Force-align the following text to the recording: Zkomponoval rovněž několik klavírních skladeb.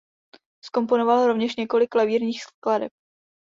Zkomponoval 0.65 1.27
rovněž 1.27 1.55
několik 1.55 1.89
klavírních 1.89 2.43
skladeb. 2.43 2.91